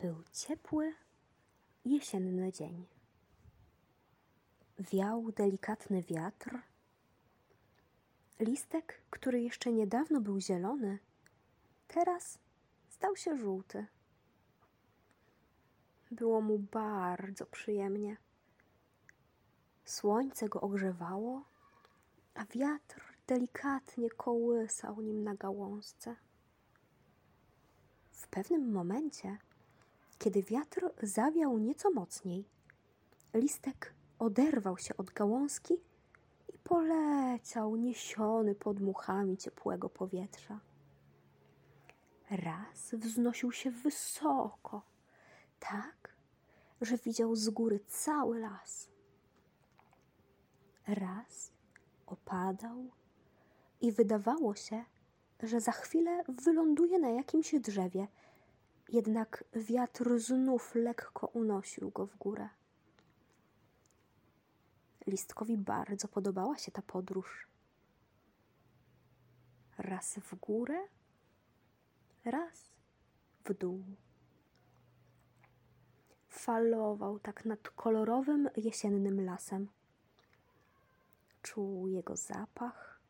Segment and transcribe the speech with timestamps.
[0.00, 0.94] Był ciepły,
[1.84, 2.86] jesienny dzień.
[4.78, 6.58] Wiał delikatny wiatr.
[8.40, 10.98] Listek, który jeszcze niedawno był zielony,
[11.88, 12.38] teraz
[12.88, 13.86] stał się żółty.
[16.10, 18.16] Było mu bardzo przyjemnie.
[19.84, 21.44] Słońce go ogrzewało,
[22.34, 26.16] a wiatr delikatnie kołysał nim na gałązce.
[28.12, 29.38] W pewnym momencie
[30.24, 32.44] kiedy wiatr zawiał nieco mocniej,
[33.34, 35.74] listek oderwał się od gałązki
[36.54, 40.60] i poleciał niesiony pod muchami ciepłego powietrza.
[42.30, 44.82] Raz wznosił się wysoko,
[45.60, 46.14] tak,
[46.80, 48.88] że widział z góry cały las.
[50.86, 51.52] Raz
[52.06, 52.90] opadał
[53.80, 54.84] i wydawało się,
[55.42, 58.06] że za chwilę wyląduje na jakimś drzewie
[58.88, 62.48] jednak wiatr znów lekko unosił go w górę.
[65.06, 67.46] Listkowi bardzo podobała się ta podróż.
[69.78, 70.78] Raz w górę,
[72.24, 72.70] raz
[73.44, 73.84] w dół.
[76.28, 79.68] Falował tak nad kolorowym jesiennym lasem.
[81.42, 83.00] Czuł jego zapach,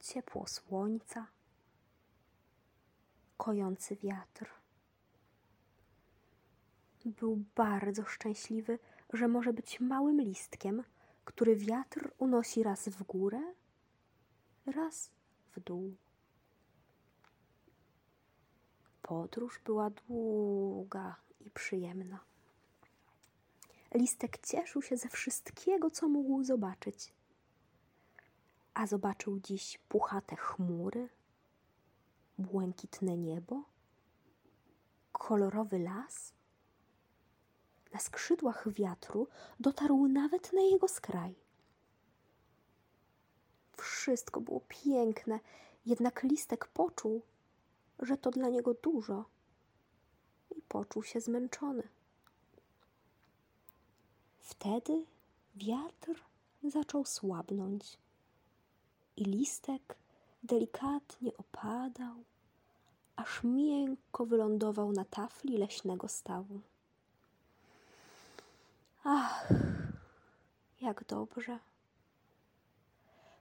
[0.00, 1.26] ciepło słońca
[3.38, 4.50] kojący wiatr.
[7.04, 8.78] Był bardzo szczęśliwy,
[9.12, 10.84] że może być małym listkiem,
[11.24, 13.40] który wiatr unosi raz w górę,
[14.66, 15.10] raz
[15.56, 15.94] w dół.
[19.02, 22.20] Podróż była długa i przyjemna.
[23.94, 27.12] Listek cieszył się ze wszystkiego, co mógł zobaczyć.
[28.74, 31.08] A zobaczył dziś puchate chmury,
[32.38, 33.62] błękitne niebo,
[35.12, 36.32] kolorowy las.
[37.92, 39.28] Na skrzydłach wiatru
[39.60, 41.34] dotarł nawet na jego skraj.
[43.76, 45.40] Wszystko było piękne,
[45.86, 47.22] jednak listek poczuł,
[47.98, 49.24] że to dla niego dużo
[50.56, 51.88] i poczuł się zmęczony.
[54.38, 55.06] Wtedy
[55.54, 56.24] wiatr
[56.64, 57.98] zaczął słabnąć
[59.16, 59.96] i listek
[60.48, 62.24] delikatnie opadał,
[63.16, 66.60] aż miękko wylądował na tafli leśnego stawu.
[69.04, 69.48] Ach,
[70.80, 71.58] jak dobrze.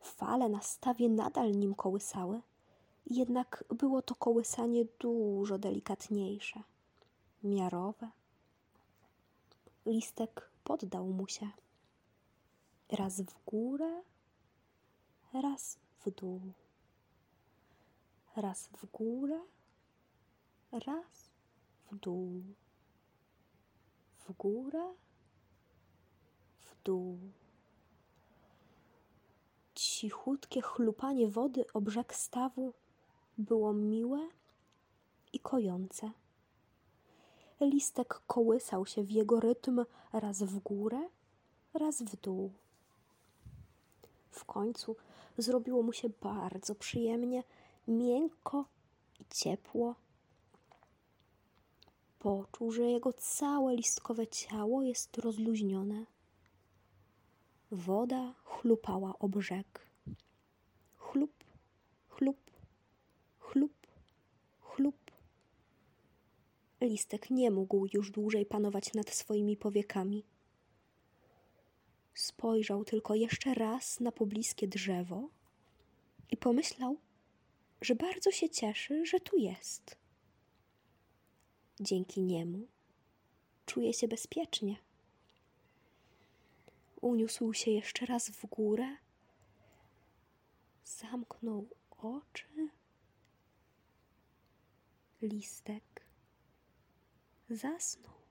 [0.00, 2.42] Fale na stawie nadal nim kołysały,
[3.06, 6.62] jednak było to kołysanie dużo delikatniejsze,
[7.42, 8.10] miarowe.
[9.86, 11.50] Listek poddał mu się.
[12.92, 14.02] Raz w górę,
[15.32, 16.40] raz w dół
[18.36, 19.40] raz w górę,
[20.72, 21.30] raz
[21.90, 22.42] w dół,
[24.18, 24.94] w górę,
[26.60, 27.18] w dół.
[29.74, 32.72] Cichutkie chlupanie wody o brzeg stawu
[33.38, 34.28] było miłe
[35.32, 36.10] i kojące.
[37.60, 41.08] Listek kołysał się w jego rytm raz w górę,
[41.74, 42.52] raz w dół.
[44.30, 44.96] W końcu
[45.38, 47.42] zrobiło mu się bardzo przyjemnie
[47.88, 48.64] miękko
[49.20, 49.94] i ciepło.
[52.18, 56.06] Poczuł, że jego całe listkowe ciało jest rozluźnione.
[57.70, 59.86] Woda chlupała o brzeg.
[60.96, 61.44] Chlup,
[62.08, 62.50] chlup,
[63.38, 63.86] chlup,
[64.60, 65.10] chlup.
[66.80, 70.24] Listek nie mógł już dłużej panować nad swoimi powiekami.
[72.14, 75.28] Spojrzał tylko jeszcze raz na pobliskie drzewo
[76.30, 76.96] i pomyślał,
[77.84, 79.96] że bardzo się cieszy, że tu jest.
[81.80, 82.66] Dzięki niemu
[83.66, 84.76] czuje się bezpiecznie.
[87.00, 88.96] Uniósł się jeszcze raz w górę,
[90.84, 92.68] zamknął oczy.
[95.22, 96.06] Listek
[97.50, 98.23] zasnął.